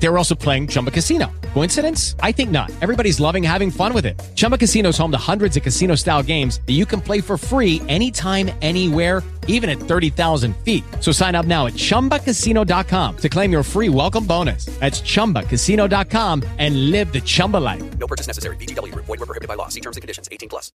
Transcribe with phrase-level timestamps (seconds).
[0.00, 1.30] They were also playing Chumba Casino.
[1.54, 2.14] Coincidence?
[2.20, 2.70] I think not.
[2.80, 4.18] Everybody's loving having fun with it.
[4.34, 7.36] Chumba Casino is home to hundreds of casino style games that you can play for
[7.36, 10.84] free anytime, anywhere, even at 30,000 feet.
[11.00, 14.66] So sign up now at chumbacasino.com to claim your free welcome bonus.
[14.78, 17.98] That's chumbacasino.com and live the Chumba life.
[17.98, 18.56] No purchase necessary.
[18.56, 19.06] VGW Group.
[19.06, 19.68] Void were prohibited by law.
[19.68, 20.28] See terms and conditions.
[20.30, 20.70] 18 plus.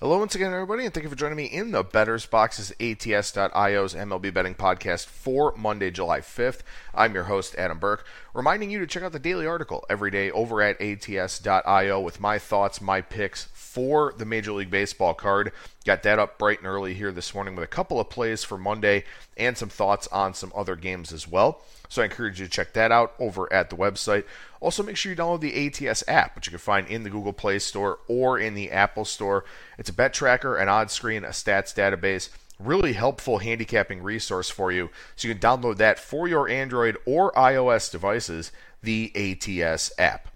[0.00, 3.94] Hello once again, everybody, and thank you for joining me in the Bettor's Boxes ATS.io's
[3.94, 6.60] MLB betting podcast for Monday, July 5th.
[6.98, 10.32] I'm your host, Adam Burke, reminding you to check out the daily article every day
[10.32, 15.52] over at ATS.io with my thoughts, my picks for the Major League Baseball card.
[15.84, 18.58] Got that up bright and early here this morning with a couple of plays for
[18.58, 19.04] Monday
[19.36, 21.62] and some thoughts on some other games as well.
[21.88, 24.24] So I encourage you to check that out over at the website.
[24.60, 27.32] Also, make sure you download the ATS app, which you can find in the Google
[27.32, 29.44] Play Store or in the Apple Store.
[29.78, 32.28] It's a bet tracker, an odds screen, a stats database.
[32.58, 34.90] Really helpful handicapping resource for you.
[35.14, 38.50] So you can download that for your Android or iOS devices,
[38.82, 40.28] the ATS app.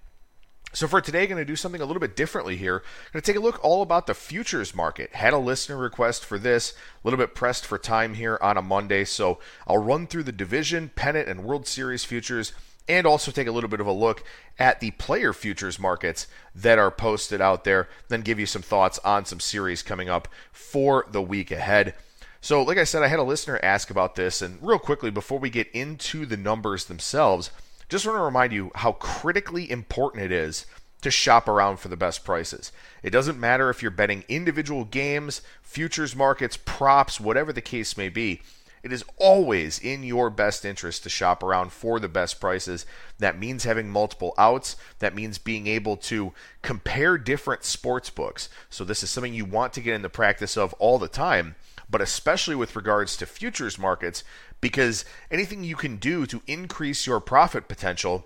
[0.75, 2.77] So for today, I'm going to do something a little bit differently here.
[2.77, 5.15] I'm Going to take a look all about the futures market.
[5.15, 8.63] Had a listener request for this, a little bit pressed for time here on a
[8.63, 12.53] Monday, so I'll run through the division, pennant, and World Series futures,
[12.89, 14.25] and also take a little bit of a look
[14.59, 17.89] at the player futures markets that are posted out there.
[18.09, 21.95] Then give you some thoughts on some series coming up for the week ahead.
[22.43, 25.39] So, like I said, I had a listener ask about this, and real quickly before
[25.39, 27.51] we get into the numbers themselves
[27.89, 30.65] just want to remind you how critically important it is
[31.03, 32.73] to shop around for the best prices.
[33.03, 38.09] It doesn't matter if you're betting individual games, futures markets, props, whatever the case may
[38.09, 38.41] be.
[38.83, 42.87] It is always in your best interest to shop around for the best prices.
[43.19, 44.75] That means having multiple outs.
[44.99, 46.33] That means being able to
[46.63, 48.49] compare different sports books.
[48.71, 51.55] So, this is something you want to get in the practice of all the time,
[51.93, 54.25] but especially with regards to futures markets,
[54.61, 58.25] because anything you can do to increase your profit potential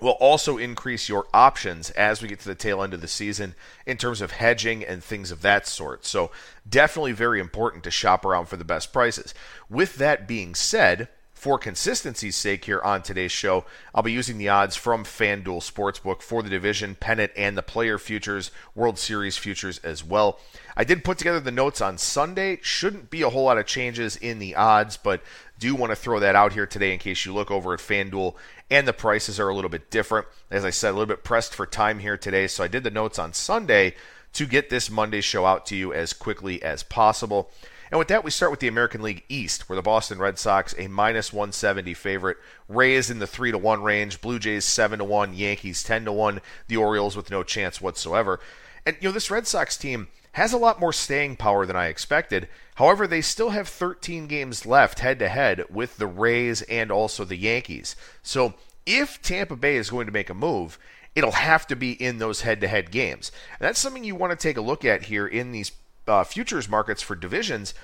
[0.00, 3.54] will also increase your options as we get to the tail end of the season
[3.86, 6.04] in terms of hedging and things of that sort.
[6.04, 6.32] So,
[6.68, 9.32] definitely very important to shop around for the best prices.
[9.70, 11.08] With that being said,
[11.42, 16.22] for consistency's sake here on today's show, I'll be using the odds from FanDuel Sportsbook
[16.22, 20.38] for the division, pennant, and the player futures, World Series futures as well.
[20.76, 22.60] I did put together the notes on Sunday.
[22.62, 25.20] Shouldn't be a whole lot of changes in the odds, but
[25.58, 28.36] do want to throw that out here today in case you look over at FanDuel
[28.70, 30.28] and the prices are a little bit different.
[30.48, 32.90] As I said, a little bit pressed for time here today, so I did the
[32.92, 33.96] notes on Sunday
[34.34, 37.50] to get this Monday show out to you as quickly as possible.
[37.92, 40.74] And with that, we start with the American League East, where the Boston Red Sox,
[40.78, 45.04] a minus 170 favorite, Rays in the 3 to 1 range, Blue Jays 7 to
[45.04, 48.40] 1, Yankees 10 to 1, the Orioles with no chance whatsoever.
[48.86, 51.88] And, you know, this Red Sox team has a lot more staying power than I
[51.88, 52.48] expected.
[52.76, 57.26] However, they still have 13 games left head to head with the Rays and also
[57.26, 57.94] the Yankees.
[58.22, 58.54] So
[58.86, 60.78] if Tampa Bay is going to make a move,
[61.14, 63.30] it'll have to be in those head to head games.
[63.60, 65.70] And that's something you want to take a look at here in these
[66.06, 67.74] uh, futures markets for divisions,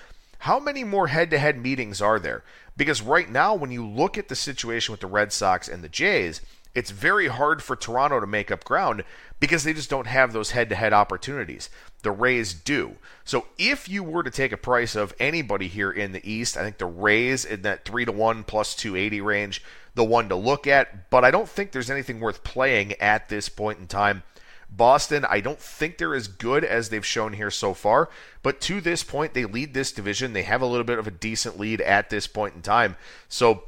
[0.40, 2.44] how many more head to head meetings are there?
[2.76, 5.88] Because right now, when you look at the situation with the Red Sox and the
[5.88, 6.40] Jays,
[6.74, 9.02] it's very hard for Toronto to make up ground
[9.40, 11.70] because they just don't have those head to head opportunities.
[12.02, 12.96] The Rays do.
[13.24, 16.62] So if you were to take a price of anybody here in the East, I
[16.62, 19.64] think the Rays in that 3 to 1 plus 280 range,
[19.96, 23.48] the one to look at, but I don't think there's anything worth playing at this
[23.48, 24.22] point in time.
[24.70, 28.10] Boston, I don't think they're as good as they've shown here so far,
[28.42, 30.32] but to this point, they lead this division.
[30.32, 32.96] They have a little bit of a decent lead at this point in time.
[33.28, 33.64] So,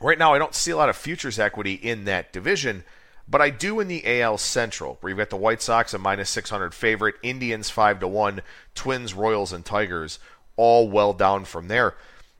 [0.00, 2.84] right now, I don't see a lot of futures equity in that division,
[3.28, 6.30] but I do in the AL Central, where you've got the White Sox a minus
[6.30, 8.40] 600 favorite, Indians 5 to 1,
[8.74, 10.18] Twins, Royals, and Tigers
[10.56, 11.94] all well down from there.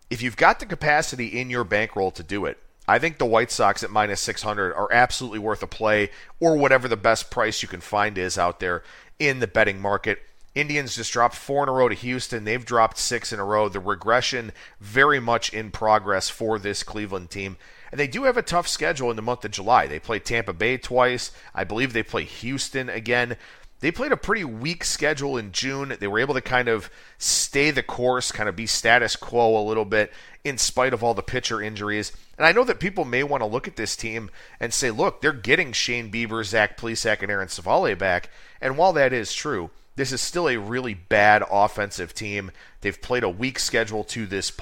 [0.09, 3.51] If you've got the capacity in your bankroll to do it, I think the White
[3.51, 6.11] Sox at minus 600 are absolutely worth a play,
[6.41, 8.83] or whatever the best price you can find is out there
[9.19, 10.21] in the betting market.
[10.55, 12.45] Indians just dropped four in a row to Houston.
[12.45, 13.69] They've dropped six in a row.
[13.69, 17.59] The regression very much in progress for this Cleveland team.
[17.93, 19.87] And they do have a tough schedule in the month of July.
[19.87, 21.31] They play Tampa Bay twice.
[21.55, 23.37] I believe they play Houston again.
[23.81, 25.97] They played a pretty weak schedule in June.
[26.01, 29.63] They were able to kind of stay the course, kind of be status quo a
[29.63, 30.13] little bit
[30.43, 32.13] in spite of all the pitcher injuries.
[32.39, 34.31] And I know that people may want to look at this team
[34.61, 38.31] and say, look, they're getting Shane Bieber, Zach Plesac, and Aaron Civale back.
[38.61, 42.53] And while that is true, this is still a really bad offensive team.
[42.81, 44.53] They've played a weak schedule to this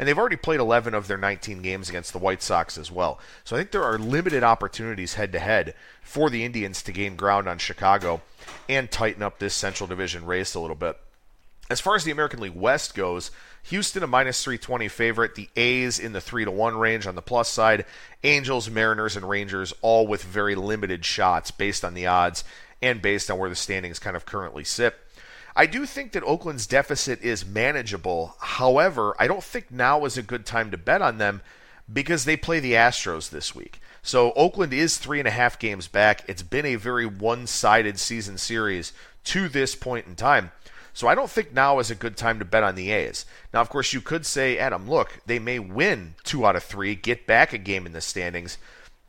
[0.00, 3.20] and they've already played 11 of their 19 games against the White Sox as well.
[3.44, 7.16] So I think there are limited opportunities head to head for the Indians to gain
[7.16, 8.22] ground on Chicago
[8.66, 10.96] and tighten up this Central Division race a little bit.
[11.68, 13.30] As far as the American League West goes,
[13.64, 17.22] Houston a minus 320 favorite, the A's in the 3 to 1 range on the
[17.22, 17.84] plus side,
[18.24, 22.44] Angels, Mariners and Rangers all with very limited shots based on the odds
[22.82, 24.96] and based on where the standings kind of currently sit.
[25.54, 28.36] I do think that Oakland's deficit is manageable.
[28.40, 31.42] However, I don't think now is a good time to bet on them
[31.92, 33.80] because they play the Astros this week.
[34.02, 36.22] So Oakland is three and a half games back.
[36.26, 38.92] It's been a very one sided season series
[39.24, 40.52] to this point in time.
[41.00, 43.24] So I don't think now is a good time to bet on the A's.
[43.54, 46.94] Now, of course, you could say, Adam, look, they may win two out of three,
[46.94, 48.58] get back a game in the standings.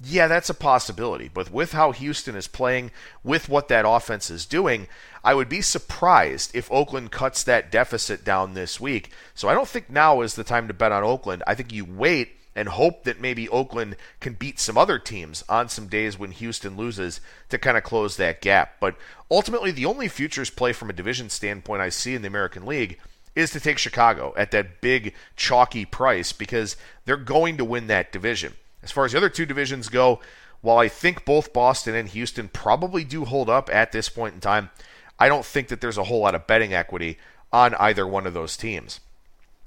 [0.01, 1.27] Yeah, that's a possibility.
[1.27, 2.91] But with how Houston is playing,
[3.25, 4.87] with what that offense is doing,
[5.21, 9.11] I would be surprised if Oakland cuts that deficit down this week.
[9.35, 11.43] So I don't think now is the time to bet on Oakland.
[11.45, 15.69] I think you wait and hope that maybe Oakland can beat some other teams on
[15.69, 18.75] some days when Houston loses to kind of close that gap.
[18.79, 18.95] But
[19.29, 22.99] ultimately, the only futures play from a division standpoint I see in the American League
[23.35, 26.75] is to take Chicago at that big, chalky price because
[27.05, 28.53] they're going to win that division.
[28.83, 30.19] As far as the other two divisions go,
[30.61, 34.41] while I think both Boston and Houston probably do hold up at this point in
[34.41, 34.69] time,
[35.17, 37.17] I don't think that there's a whole lot of betting equity
[37.53, 38.99] on either one of those teams.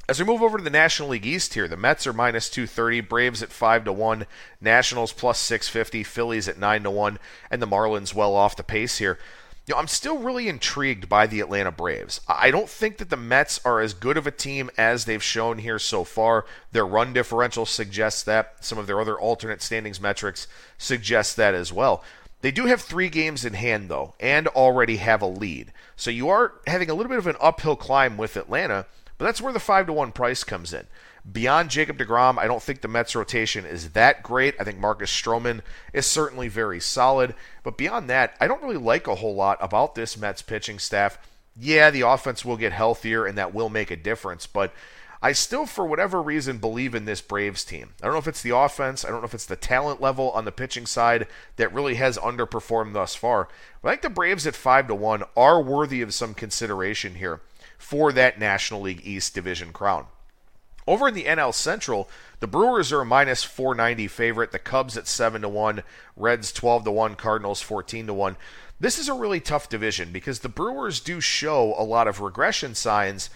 [0.06, 3.00] As we move over to the National League East here, the Mets are minus 230,
[3.00, 4.26] Braves at 5 to 1,
[4.60, 7.18] Nationals plus 650, Phillies at 9 to 1,
[7.50, 9.18] and the Marlins well off the pace here.
[9.66, 12.20] You know, I'm still really intrigued by the Atlanta Braves.
[12.28, 15.56] I don't think that the Mets are as good of a team as they've shown
[15.56, 16.44] here so far.
[16.72, 18.62] Their run differential suggests that.
[18.62, 20.46] Some of their other alternate standings metrics
[20.76, 22.04] suggest that as well.
[22.42, 25.72] They do have three games in hand, though, and already have a lead.
[25.96, 28.84] So you are having a little bit of an uphill climb with Atlanta.
[29.18, 30.86] But that's where the 5 to 1 price comes in.
[31.30, 34.54] Beyond Jacob DeGrom, I don't think the Mets rotation is that great.
[34.60, 35.62] I think Marcus Stroman
[35.92, 37.34] is certainly very solid.
[37.62, 41.18] But beyond that, I don't really like a whole lot about this Mets pitching staff.
[41.56, 44.72] Yeah, the offense will get healthier and that will make a difference, but
[45.22, 47.94] I still, for whatever reason, believe in this Braves team.
[48.02, 50.30] I don't know if it's the offense, I don't know if it's the talent level
[50.32, 51.26] on the pitching side
[51.56, 53.48] that really has underperformed thus far.
[53.80, 57.40] But I think the Braves at 5 to 1 are worthy of some consideration here
[57.84, 60.06] for that National League East division crown.
[60.86, 62.08] Over in the NL Central,
[62.40, 65.82] the Brewers are a minus 490 favorite, the Cubs at 7 to 1,
[66.16, 68.36] Reds 12 to 1, Cardinals 14 to 1.
[68.80, 72.74] This is a really tough division because the Brewers do show a lot of regression
[72.74, 73.28] signs,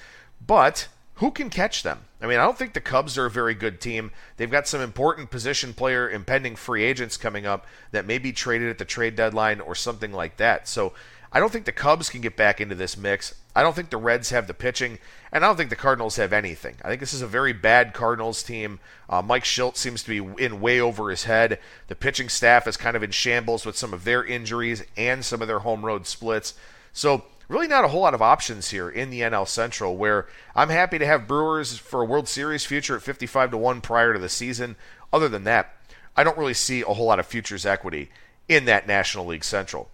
[0.44, 2.04] but who can catch them?
[2.22, 4.12] I mean, I don't think the Cubs are a very good team.
[4.38, 8.70] They've got some important position player impending free agents coming up that may be traded
[8.70, 10.68] at the trade deadline or something like that.
[10.68, 10.94] So
[11.32, 13.34] I don't think the Cubs can get back into this mix.
[13.54, 14.98] I don't think the Reds have the pitching,
[15.30, 16.76] and I don't think the Cardinals have anything.
[16.82, 18.80] I think this is a very bad Cardinals team.
[19.10, 21.58] Uh, Mike Shildt seems to be in way over his head.
[21.88, 25.42] The pitching staff is kind of in shambles with some of their injuries and some
[25.42, 26.54] of their home road splits.
[26.92, 30.68] So, really not a whole lot of options here in the NL Central where I'm
[30.68, 34.18] happy to have Brewers for a World Series future at 55 to 1 prior to
[34.18, 34.76] the season.
[35.12, 35.74] Other than that,
[36.16, 38.10] I don't really see a whole lot of futures equity
[38.48, 39.90] in that National League Central.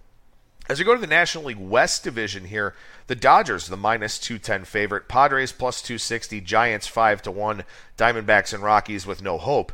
[0.66, 2.75] As we go to the National League West division here,
[3.06, 7.64] the Dodgers, the minus 210 favorite, Padres plus 260, Giants 5 to 1,
[7.99, 9.72] Diamondbacks and Rockies with no hope.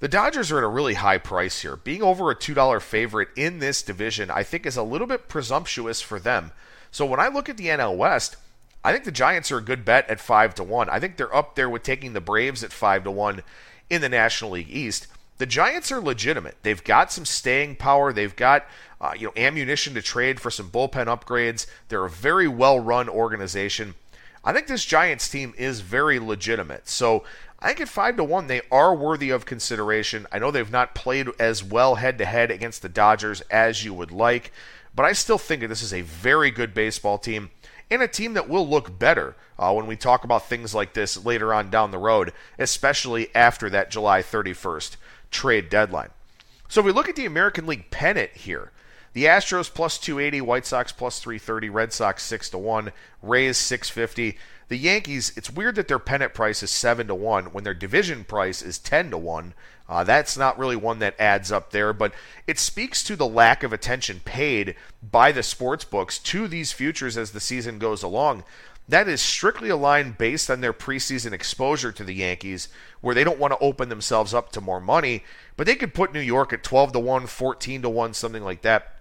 [0.00, 1.76] The Dodgers are at a really high price here.
[1.76, 6.02] Being over a $2 favorite in this division, I think, is a little bit presumptuous
[6.02, 6.52] for them.
[6.90, 8.36] So when I look at the NL West,
[8.84, 10.90] I think the Giants are a good bet at 5 to 1.
[10.90, 13.42] I think they're up there with taking the Braves at 5 to 1
[13.88, 15.06] in the National League East.
[15.38, 16.56] The Giants are legitimate.
[16.62, 18.12] They've got some staying power.
[18.12, 18.66] They've got
[19.00, 21.66] uh, you know ammunition to trade for some bullpen upgrades.
[21.88, 23.94] They're a very well-run organization.
[24.42, 26.88] I think this Giants team is very legitimate.
[26.88, 27.24] So
[27.60, 30.26] I think at five to one they are worthy of consideration.
[30.32, 34.52] I know they've not played as well head-to-head against the Dodgers as you would like,
[34.94, 37.50] but I still think that this is a very good baseball team
[37.90, 41.24] and a team that will look better uh, when we talk about things like this
[41.24, 44.96] later on down the road, especially after that July 31st
[45.36, 46.08] trade deadline.
[46.66, 48.72] So if we look at the American League pennant here,
[49.12, 52.90] the Astros plus 280, White Sox plus 330, Red Sox 6 to 1,
[53.22, 54.38] Rays 650.
[54.68, 58.24] The Yankees, it's weird that their pennant price is 7 to 1 when their division
[58.24, 59.52] price is 10 to 1.
[59.88, 62.12] Uh, that's not really one that adds up there, but
[62.46, 67.16] it speaks to the lack of attention paid by the sports books to these futures
[67.16, 68.42] as the season goes along.
[68.88, 72.68] That is strictly aligned based on their preseason exposure to the Yankees,
[73.00, 75.24] where they don't want to open themselves up to more money,
[75.56, 78.62] but they could put New York at 12 to 1, 14 to 1, something like
[78.62, 78.96] that.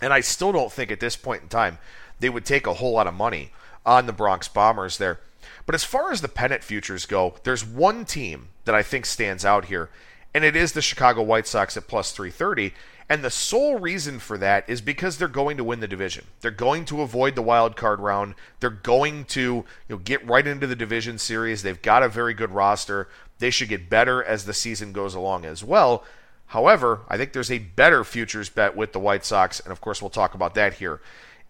[0.00, 1.78] And I still don't think at this point in time
[2.20, 3.50] they would take a whole lot of money
[3.86, 5.20] on the Bronx Bombers there.
[5.66, 9.44] But as far as the pennant futures go, there's one team that I think stands
[9.44, 9.88] out here,
[10.34, 12.74] and it is the Chicago White Sox at plus 330.
[13.10, 16.26] And the sole reason for that is because they're going to win the division.
[16.40, 18.34] They're going to avoid the wild card round.
[18.60, 21.62] They're going to you know, get right into the division series.
[21.62, 23.08] They've got a very good roster.
[23.38, 26.04] They should get better as the season goes along as well.
[26.48, 30.00] However, I think there's a better futures bet with the White Sox, and of course,
[30.02, 31.00] we'll talk about that here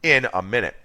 [0.02, 0.76] in a minute.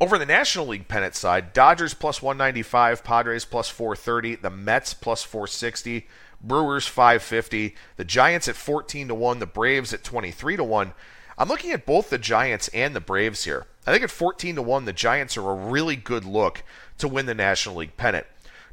[0.00, 5.22] Over the National League pennant side, Dodgers plus 195, Padres plus 430, the Mets plus
[5.22, 6.06] 460,
[6.46, 10.92] Brewers 550, the Giants at 14 to 1, the Braves at 23 to 1.
[11.36, 13.66] I'm looking at both the Giants and the Braves here.
[13.86, 16.62] I think at 14 to 1, the Giants are a really good look
[16.98, 18.26] to win the National League pennant.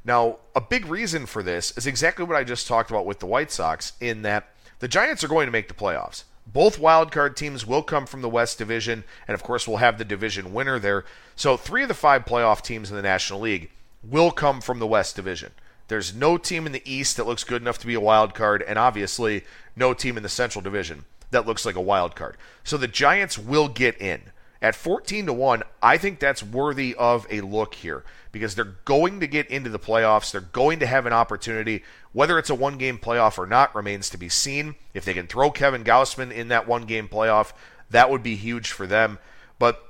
[0.04, 3.26] Now, a big reason for this is exactly what I just talked about with the
[3.26, 4.50] White Sox, in that
[4.80, 6.24] the Giants are going to make the playoffs.
[6.46, 10.06] Both wildcard teams will come from the West Division, and of course, we'll have the
[10.06, 11.06] division winner there.
[11.36, 13.70] So, three of the five playoff teams in the National League
[14.04, 15.52] will come from the West Division.
[15.92, 18.64] There's no team in the East that looks good enough to be a wild card,
[18.66, 19.44] and obviously,
[19.76, 22.38] no team in the Central Division that looks like a wild card.
[22.64, 24.22] So, the Giants will get in.
[24.62, 29.20] At 14 to 1, I think that's worthy of a look here because they're going
[29.20, 30.32] to get into the playoffs.
[30.32, 31.84] They're going to have an opportunity.
[32.14, 34.76] Whether it's a one game playoff or not remains to be seen.
[34.94, 37.52] If they can throw Kevin Gausman in that one game playoff,
[37.90, 39.20] that would be huge for them.
[39.60, 39.86] But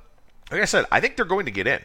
[0.50, 1.80] like I said, I think they're going to get in.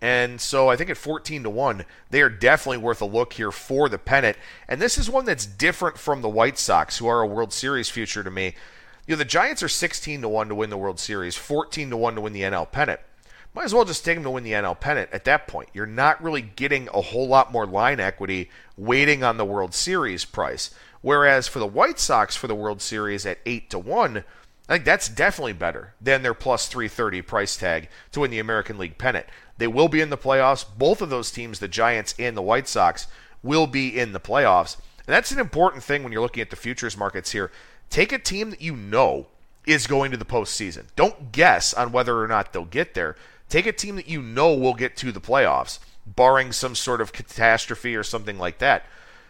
[0.00, 3.50] And so I think at 14 to 1, they are definitely worth a look here
[3.50, 4.36] for the pennant.
[4.68, 7.88] And this is one that's different from the White Sox, who are a World Series
[7.88, 8.54] future to me.
[9.06, 11.96] You know, the Giants are 16 to 1 to win the World Series, 14 to
[11.96, 13.00] 1 to win the NL pennant.
[13.54, 15.70] Might as well just take them to win the NL pennant at that point.
[15.72, 20.26] You're not really getting a whole lot more line equity waiting on the World Series
[20.26, 20.74] price.
[21.00, 24.24] Whereas for the White Sox for the World Series at 8 to 1,
[24.68, 28.78] I think that's definitely better than their plus 330 price tag to win the American
[28.78, 29.26] League pennant.
[29.58, 30.64] They will be in the playoffs.
[30.76, 33.06] Both of those teams, the Giants and the White Sox,
[33.42, 34.76] will be in the playoffs.
[35.06, 37.52] And that's an important thing when you're looking at the futures markets here.
[37.90, 39.28] Take a team that you know
[39.66, 40.86] is going to the postseason.
[40.96, 43.16] Don't guess on whether or not they'll get there.
[43.48, 47.12] Take a team that you know will get to the playoffs, barring some sort of
[47.12, 48.84] catastrophe or something like that.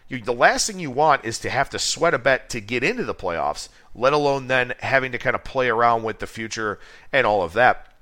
[0.07, 2.83] You, the last thing you want is to have to sweat a bet to get
[2.83, 6.79] into the playoffs, let alone then having to kind of play around with the future
[7.11, 7.93] and all of that.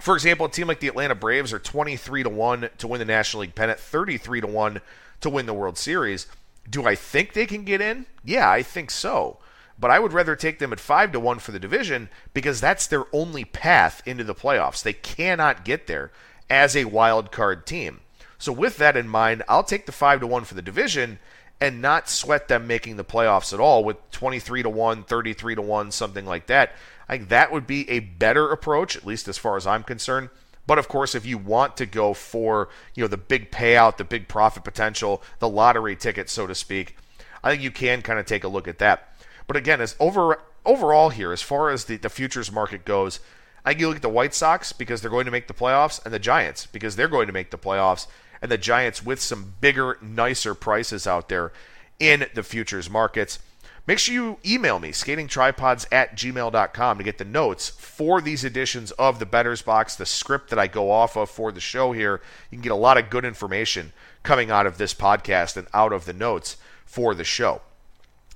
[0.00, 3.04] For example, a team like the Atlanta Braves are 23 to 1 to win the
[3.04, 4.80] National League pennant, 33 to 1
[5.20, 6.26] to win the World Series.
[6.68, 8.06] Do I think they can get in?
[8.24, 9.38] Yeah, I think so
[9.82, 12.86] but I would rather take them at 5 to 1 for the division because that's
[12.86, 14.80] their only path into the playoffs.
[14.80, 16.12] They cannot get there
[16.48, 18.00] as a wild card team.
[18.38, 21.18] So with that in mind, I'll take the 5 to 1 for the division
[21.62, 25.62] and not sweat them making the playoffs at all with 23 to 1, 33 to
[25.62, 26.72] 1, something like that.
[27.08, 30.30] I think that would be a better approach at least as far as I'm concerned.
[30.66, 34.02] But of course, if you want to go for, you know, the big payout, the
[34.02, 36.96] big profit potential, the lottery ticket so to speak,
[37.44, 39.14] I think you can kind of take a look at that.
[39.46, 43.20] But again, as over overall here, as far as the, the futures market goes,
[43.64, 46.04] I think you look at the White Sox because they're going to make the playoffs,
[46.04, 48.08] and the Giants because they're going to make the playoffs,
[48.42, 51.52] and the Giants with some bigger, nicer prices out there
[51.98, 53.38] in the futures markets.
[53.86, 58.92] Make sure you email me, skatingtripods at gmail.com, to get the notes for these editions
[58.92, 62.20] of the Bettor's Box, the script that I go off of for the show here.
[62.50, 65.92] You can get a lot of good information coming out of this podcast and out
[65.92, 67.62] of the notes for the show.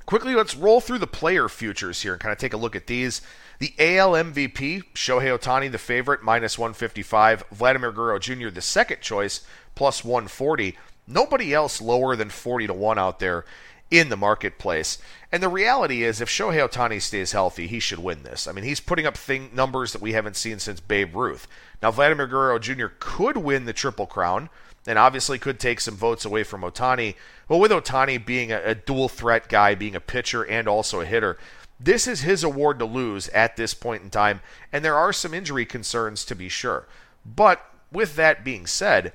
[0.04, 2.86] Quickly, let's roll through the player futures here and kind of take a look at
[2.86, 3.22] these.
[3.58, 7.44] The AL MVP, Shohei Ohtani, the favorite, minus 155.
[7.50, 9.44] Vladimir Guerrero Jr., the second choice,
[9.76, 10.76] plus 140.
[11.06, 13.44] Nobody else lower than 40 to 1 out there
[13.90, 14.98] in the marketplace.
[15.30, 18.48] And the reality is, if Shohei Ohtani stays healthy, he should win this.
[18.48, 21.46] I mean, he's putting up thing, numbers that we haven't seen since Babe Ruth.
[21.80, 22.86] Now, Vladimir Guerrero Jr.
[22.98, 24.48] could win the Triple Crown
[24.86, 27.14] and obviously could take some votes away from Ohtani.
[27.48, 31.06] But with Ohtani being a, a, dual threat guy, being a pitcher and also a
[31.06, 31.36] hitter,
[31.78, 34.40] this is his award to lose at this point in time.
[34.72, 36.86] And there are some injury concerns to be sure.
[37.24, 39.12] But with that being said,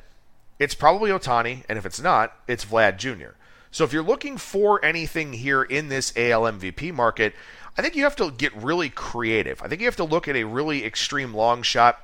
[0.62, 3.32] it's probably Ohtani, and if it's not, it's Vlad Jr.
[3.72, 7.34] So if you're looking for anything here in this AL MVP market,
[7.78, 9.62] I think you have to get really creative.
[9.62, 12.00] I think you have to look at a really extreme long shot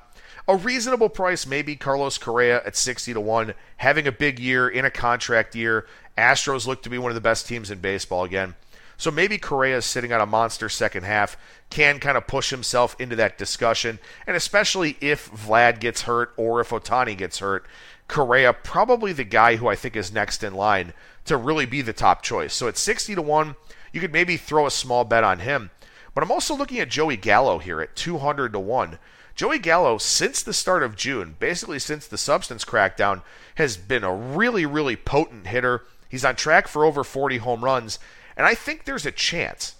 [0.48, 4.86] a reasonable price maybe Carlos Correa at 60 to 1, having a big year in
[4.86, 5.86] a contract year.
[6.16, 8.54] Astros look to be one of the best teams in baseball again.
[8.96, 11.36] So maybe Correa is sitting on a monster second half,
[11.70, 14.00] can kind of push himself into that discussion.
[14.26, 17.66] And especially if Vlad gets hurt or if Ohtani gets hurt,
[18.08, 20.94] Correa probably the guy who I think is next in line
[21.26, 22.54] to really be the top choice.
[22.54, 23.54] So at 60 to 1,
[23.92, 25.70] you could maybe throw a small bet on him.
[26.14, 28.98] But I'm also looking at Joey Gallo here at 200 to 1.
[29.34, 33.22] Joey Gallo, since the start of June, basically since the substance crackdown,
[33.54, 35.84] has been a really, really potent hitter.
[36.08, 38.00] He's on track for over 40 home runs,
[38.36, 39.76] and I think there's a chance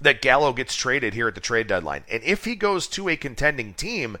[0.00, 2.04] that Gallo gets traded here at the trade deadline.
[2.10, 4.18] And if he goes to a contending team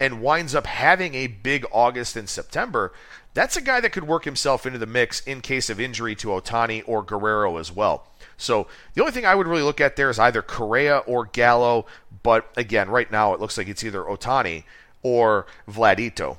[0.00, 2.92] and winds up having a big August and September,
[3.34, 6.28] that's a guy that could work himself into the mix in case of injury to
[6.28, 8.06] Ohtani or Guerrero as well.
[8.36, 11.86] So the only thing I would really look at there is either Correa or Gallo,
[12.22, 14.64] but again, right now it looks like it's either Ohtani
[15.02, 16.38] or Vladito.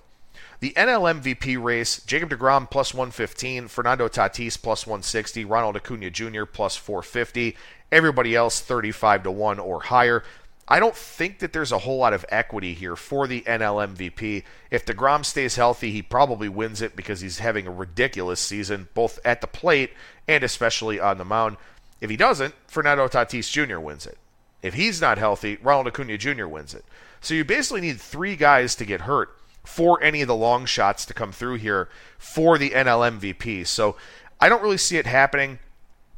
[0.62, 6.44] The NL MVP race, Jacob DeGrom plus 115, Fernando Tatis plus 160, Ronald Acuna Jr.
[6.44, 7.56] plus 450,
[7.94, 10.24] everybody else 35 to 1 or higher.
[10.72, 14.44] I don't think that there's a whole lot of equity here for the NL MVP.
[14.70, 19.20] If DeGrom stays healthy, he probably wins it because he's having a ridiculous season, both
[19.26, 19.92] at the plate
[20.28, 21.58] and especially on the mound.
[22.02, 23.80] If he doesn't, Fernando Tatis Jr.
[23.80, 24.20] wins it.
[24.62, 26.46] If he's not healthy, Ronald Acuna Jr.
[26.46, 26.86] wins it.
[27.20, 29.36] So you basically need three guys to get hurt
[29.66, 33.66] for any of the long shots to come through here for the NL MVP.
[33.66, 33.96] So
[34.40, 35.60] I don't really see it happening.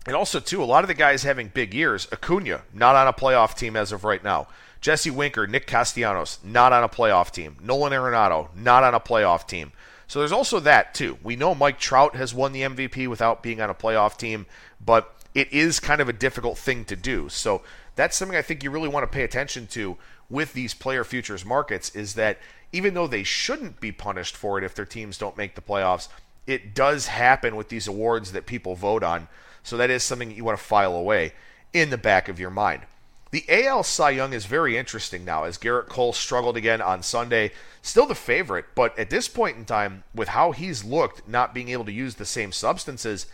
[0.05, 2.07] And also, too, a lot of the guys having big years.
[2.11, 4.47] Acuna, not on a playoff team as of right now.
[4.79, 7.57] Jesse Winker, Nick Castellanos, not on a playoff team.
[7.61, 9.71] Nolan Arenado, not on a playoff team.
[10.07, 11.19] So there's also that, too.
[11.23, 14.47] We know Mike Trout has won the MVP without being on a playoff team,
[14.83, 17.29] but it is kind of a difficult thing to do.
[17.29, 17.61] So
[17.95, 19.97] that's something I think you really want to pay attention to
[20.29, 22.39] with these player futures markets is that
[22.73, 26.07] even though they shouldn't be punished for it if their teams don't make the playoffs,
[26.47, 29.27] it does happen with these awards that people vote on.
[29.63, 31.33] So that is something you want to file away
[31.73, 32.83] in the back of your mind.
[33.31, 37.51] The AL Cy Young is very interesting now as Gerrit Cole struggled again on Sunday.
[37.81, 41.69] Still the favorite, but at this point in time, with how he's looked, not being
[41.69, 43.27] able to use the same substances,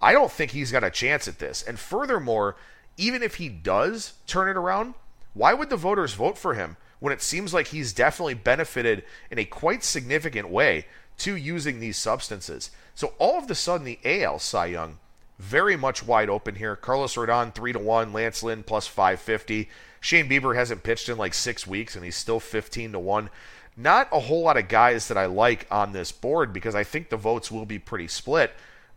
[0.00, 1.64] I don't think he's got a chance at this.
[1.64, 2.54] And furthermore,
[2.96, 4.94] even if he does turn it around,
[5.34, 9.38] why would the voters vote for him when it seems like he's definitely benefited in
[9.40, 10.86] a quite significant way
[11.18, 12.70] to using these substances?
[12.94, 14.98] So all of a sudden, the AL Cy Young
[15.40, 16.76] very much wide open here.
[16.76, 19.70] Carlos Rodon three to one, Lance Lynn plus five fifty.
[20.00, 23.30] Shane Bieber hasn't pitched in like six weeks and he's still fifteen to one.
[23.76, 27.08] Not a whole lot of guys that I like on this board because I think
[27.08, 28.52] the votes will be pretty split.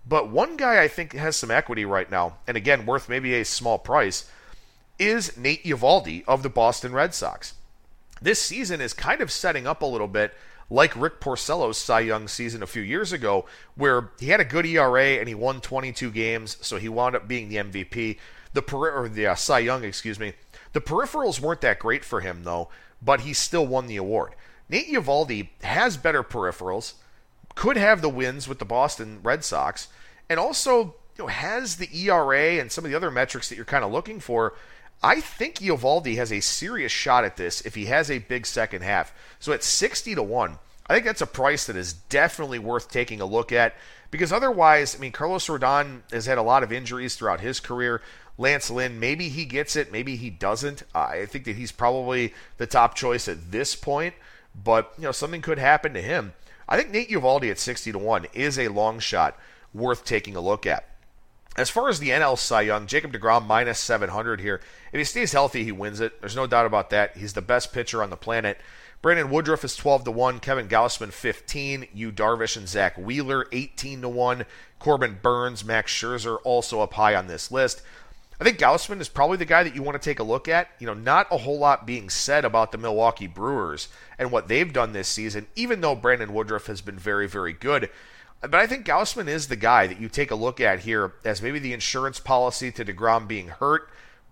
[0.06, 3.46] But one guy I think has some equity right now, and again worth maybe a
[3.46, 4.30] small price,
[5.00, 7.54] is Nate Eovaldi of the Boston Red Sox.
[8.22, 10.34] This season is kind of setting up a little bit
[10.69, 13.45] like Rick Porcello's Cy Young season a few years ago,
[13.76, 17.28] where he had a good ERA and he won 22 games, so he wound up
[17.28, 18.17] being the MVP.
[18.54, 20.34] The per- or the uh, Cy Young, excuse me.
[20.73, 22.69] The peripherals weren't that great for him though,
[23.02, 24.36] but he still won the award.
[24.69, 26.93] Nate Eovaldi has better peripherals,
[27.56, 29.88] could have the wins with the Boston Red Sox,
[30.30, 33.65] and also you know, has the ERA and some of the other metrics that you're
[33.65, 34.56] kind of looking for.
[35.04, 38.84] I think Eovaldi has a serious shot at this if he has a big second
[38.84, 39.13] half.
[39.38, 43.20] So at 60 to 1, I think that's a price that is definitely worth taking
[43.20, 43.76] a look at
[44.12, 48.02] because otherwise, I mean, Carlos Rodon has had a lot of injuries throughout his career.
[48.38, 50.84] Lance Lynn, maybe he gets it, maybe he doesn't.
[50.96, 54.13] Uh, I think that he's probably the top choice at this point,
[54.63, 56.34] but you know something could happen to him.
[56.70, 59.38] I think Nate Eovaldi at 60 to 1 is a long shot
[59.74, 60.88] worth taking a look at.
[61.56, 64.60] As far as the NL Cy Young, Jacob DeGrom minus 700 here.
[64.92, 66.20] If he stays healthy, he wins it.
[66.20, 67.16] There's no doubt about that.
[67.16, 68.58] He's the best pitcher on the planet.
[69.04, 74.02] Brandon Woodruff is 12 to 1, Kevin Gausman 15, Yu Darvish and Zack Wheeler 18
[74.02, 74.46] to 1,
[74.80, 77.82] Corbin Burnes, Max Scherzer also up high on this list.
[78.39, 80.70] I think Gausman is probably the guy that you want to take a look at.
[80.80, 84.74] You know, not a whole lot being said about the Milwaukee Brewers and what they've
[84.74, 87.89] done this season, even though Brandon Woodruff has been very, very good.
[88.43, 91.41] But I think Gausman is the guy that you take a look at here as
[91.41, 93.89] maybe the insurance policy to DeGrom being hurt,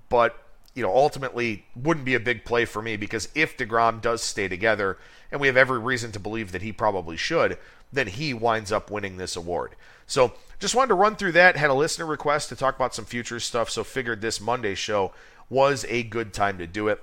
[0.09, 0.37] but
[0.75, 4.47] you know, ultimately wouldn't be a big play for me because if DeGrom does stay
[4.47, 4.97] together,
[5.31, 7.57] and we have every reason to believe that he probably should,
[7.91, 9.75] then he winds up winning this award.
[10.07, 11.55] So just wanted to run through that.
[11.55, 15.13] Had a listener request to talk about some futures stuff, so figured this Monday show
[15.49, 17.01] was a good time to do it.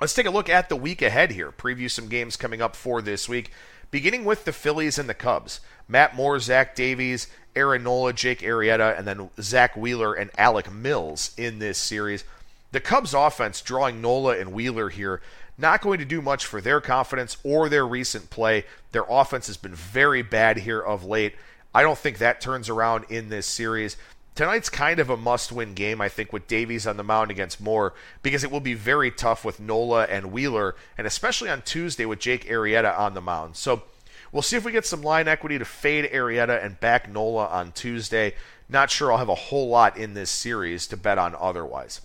[0.00, 3.00] Let's take a look at the week ahead here, preview some games coming up for
[3.00, 3.52] this week
[3.92, 5.60] beginning with the Phillies and the Cubs.
[5.86, 11.32] Matt Moore, Zach Davies, Aaron Nola, Jake Arrieta, and then Zack Wheeler and Alec Mills
[11.36, 12.24] in this series.
[12.72, 15.20] The Cubs offense drawing Nola and Wheeler here
[15.58, 18.64] not going to do much for their confidence or their recent play.
[18.92, 21.34] Their offense has been very bad here of late.
[21.74, 23.96] I don't think that turns around in this series.
[24.34, 27.60] Tonight's kind of a must win game, I think, with Davies on the mound against
[27.60, 27.92] Moore,
[28.22, 32.18] because it will be very tough with Nola and Wheeler, and especially on Tuesday with
[32.18, 33.56] Jake Arrieta on the mound.
[33.56, 33.82] So
[34.32, 37.72] we'll see if we get some line equity to fade Arrieta and back Nola on
[37.72, 38.34] Tuesday.
[38.70, 42.00] Not sure I'll have a whole lot in this series to bet on otherwise.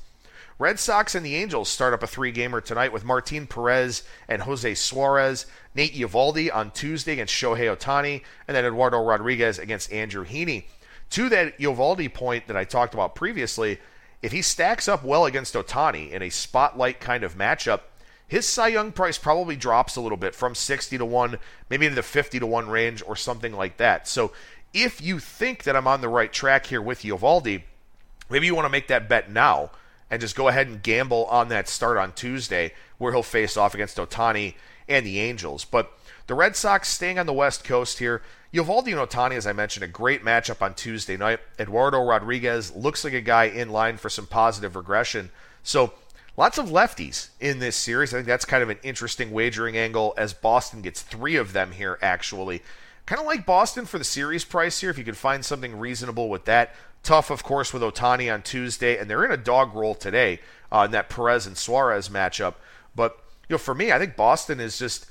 [0.59, 4.41] Red Sox and the Angels start up a three gamer tonight with Martin Perez and
[4.41, 10.25] Jose Suarez, Nate Eovaldi on Tuesday against Shohei Ohtani, and then Eduardo Rodriguez against Andrew
[10.25, 10.65] Heaney.
[11.11, 13.79] To that Eovaldi point that I talked about previously,
[14.21, 17.81] if he stacks up well against Ohtani in a spotlight kind of matchup,
[18.27, 21.37] his Cy Young price probably drops a little bit from 60 to 1,
[21.69, 24.07] maybe into the 50 to 1 range or something like that.
[24.07, 24.33] So
[24.73, 27.63] if you think that I'm on the right track here with Eovaldi,
[28.29, 29.71] maybe you want to make that bet now
[30.09, 33.73] and just go ahead and gamble on that start on Tuesday where he'll face off
[33.73, 34.55] against Ohtani
[34.89, 35.63] and the Angels.
[35.63, 35.91] But
[36.27, 38.21] the Red Sox staying on the West Coast here.
[38.53, 41.39] Eovaldi and Ohtani, as I mentioned, a great matchup on Tuesday night.
[41.59, 45.29] Eduardo Rodriguez looks like a guy in line for some positive regression.
[45.63, 45.93] So
[46.35, 48.13] lots of lefties in this series.
[48.13, 51.71] I think that's kind of an interesting wagering angle as Boston gets three of them
[51.71, 52.61] here, actually.
[53.05, 56.29] Kind of like Boston for the series price here, if you could find something reasonable
[56.29, 56.75] with that.
[57.03, 60.39] Tough, of course, with Ohtani on Tuesday, and they're in a dog roll today
[60.73, 62.55] uh, in that Perez and Suarez matchup.
[62.95, 65.05] But you know, for me, I think Boston is just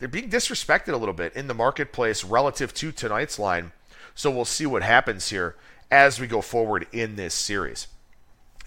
[0.00, 3.70] they're being disrespected a little bit in the marketplace relative to tonight's line.
[4.14, 5.54] So we'll see what happens here
[5.90, 7.86] as we go forward in this series.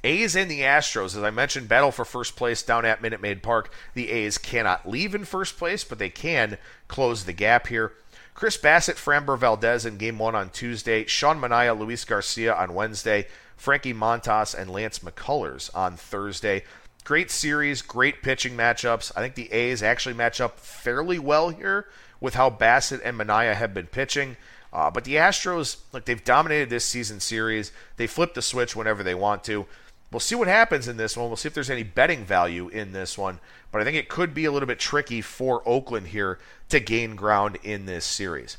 [0.05, 3.41] A's and the Astros, as I mentioned, battle for first place down at Minute Maid
[3.41, 3.73] Park.
[3.93, 7.93] The A's cannot leave in first place, but they can close the gap here.
[8.33, 11.05] Chris Bassitt, Framber Valdez in game one on Tuesday.
[11.05, 13.27] Sean Manaea, Luis Garcia on Wednesday.
[13.55, 16.63] Frankie Montas and Lance McCullers on Thursday.
[17.03, 19.11] Great series, great pitching matchups.
[19.15, 21.87] I think the A's actually match up fairly well here
[22.21, 24.37] with how Bassitt and Manaea have been pitching.
[24.71, 27.73] Uh, but the Astros, like they've dominated this season series.
[27.97, 29.65] They flip the switch whenever they want to.
[30.11, 31.27] We'll see what happens in this one.
[31.27, 33.39] We'll see if there's any betting value in this one.
[33.71, 36.39] But I think it could be a little bit tricky for Oakland here
[36.69, 38.57] to gain ground in this series.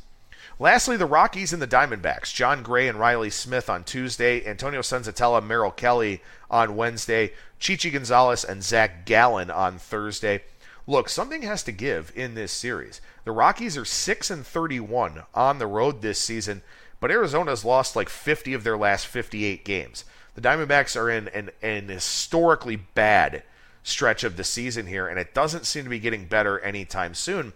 [0.61, 2.33] Lastly, the Rockies and the Diamondbacks.
[2.33, 4.47] Jon Gray and Riley Smith on Tuesday.
[4.47, 7.33] Antonio Senzatela, Merrill Kelly on Wednesday.
[7.65, 10.43] Chi Chi Gonzalez and Zach Gallen on Thursday.
[10.87, 13.01] Look, something has to give in this series.
[13.25, 16.63] The Rockies are 6 and 31 on the road this season,
[17.01, 20.05] but Arizona's lost like 50 of their last 58 games.
[20.35, 23.43] The Diamondbacks are in an, an historically bad
[23.83, 27.55] stretch of the season here, and it doesn't seem to be getting better anytime soon.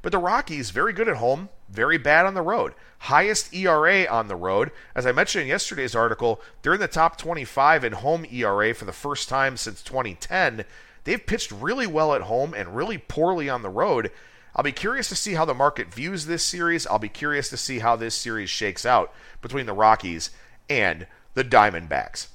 [0.00, 2.74] But the Rockies, very good at home, very bad on the road.
[2.98, 4.70] Highest ERA on the road.
[4.94, 8.84] As I mentioned in yesterday's article, they're in the top 25 in home ERA for
[8.84, 10.64] the first time since 2010.
[11.04, 14.10] They've pitched really well at home and really poorly on the road.
[14.54, 16.86] I'll be curious to see how the market views this series.
[16.86, 20.30] I'll be curious to see how this series shakes out between the Rockies
[20.68, 22.26] and the Diamondbacks.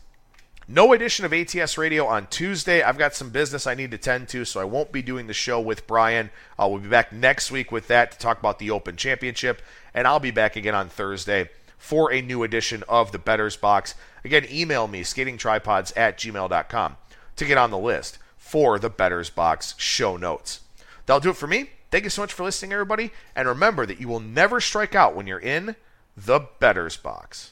[0.68, 2.82] No edition of ATS Radio on Tuesday.
[2.82, 5.34] I've got some business I need to tend to, so I won't be doing the
[5.34, 6.32] show with Brian.
[6.58, 9.62] Uh, we'll be back next week with that to talk about the Open Championship,
[9.94, 13.94] and I'll be back again on Thursday for a new edition of the Bettor's Box.
[14.24, 16.98] Again, email me, skatingtripods at gmail.com,
[17.36, 20.62] to get on the list for the Bettor's Box show notes.
[21.06, 21.70] That'll do it for me.
[21.92, 25.16] Thank you so much for listening, everybody, and remember that you will never strike out
[25.16, 25.76] when you're in
[26.18, 27.52] the Bettor's Box.